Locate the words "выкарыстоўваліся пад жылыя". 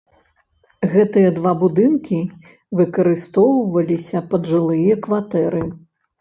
2.79-4.99